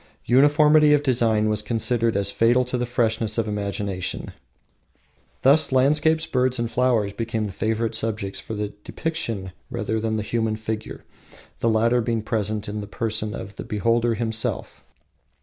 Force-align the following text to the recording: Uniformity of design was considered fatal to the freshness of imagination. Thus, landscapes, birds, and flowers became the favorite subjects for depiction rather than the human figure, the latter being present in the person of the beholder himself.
Uniformity 0.25 0.93
of 0.93 1.03
design 1.03 1.47
was 1.47 1.61
considered 1.61 2.17
fatal 2.27 2.65
to 2.65 2.75
the 2.75 2.87
freshness 2.87 3.37
of 3.37 3.47
imagination. 3.47 4.33
Thus, 5.43 5.71
landscapes, 5.71 6.25
birds, 6.25 6.57
and 6.57 6.71
flowers 6.71 7.13
became 7.13 7.45
the 7.45 7.51
favorite 7.51 7.93
subjects 7.93 8.39
for 8.39 8.55
depiction 8.69 9.51
rather 9.69 9.99
than 9.99 10.17
the 10.17 10.23
human 10.23 10.55
figure, 10.55 11.03
the 11.59 11.69
latter 11.69 12.01
being 12.01 12.23
present 12.23 12.67
in 12.67 12.81
the 12.81 12.87
person 12.87 13.35
of 13.35 13.57
the 13.57 13.63
beholder 13.63 14.15
himself. 14.15 14.83